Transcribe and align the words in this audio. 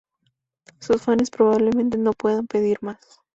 Sus 0.79 1.03
fanes 1.03 1.29
probablemente 1.29 1.95
no 1.99 2.13
puedan 2.13 2.47
pedir 2.47 2.79
mas. 2.81 3.21